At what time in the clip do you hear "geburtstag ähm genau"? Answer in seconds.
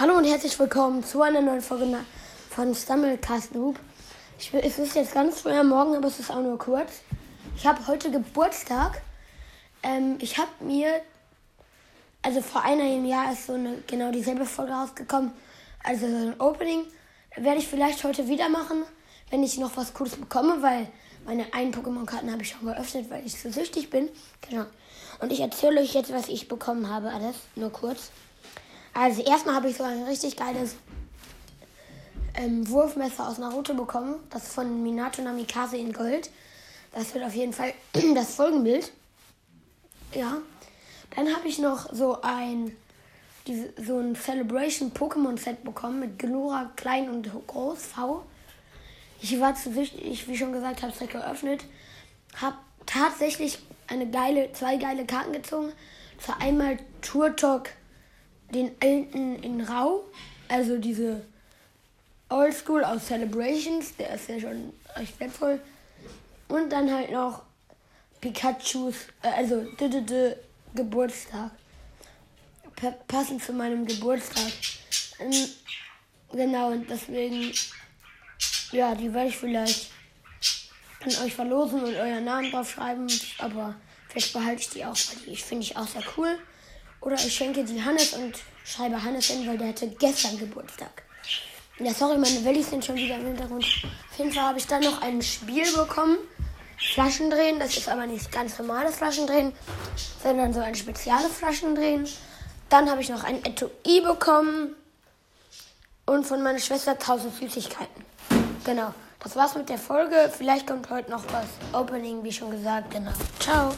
73.86-76.70